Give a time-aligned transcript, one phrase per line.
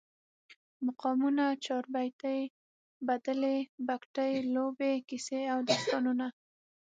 [0.85, 2.37] مقامونه، چاربیتې،
[3.07, 3.57] بدلې،
[3.87, 6.27] بګتی، لوبې، کیسې او داستانونه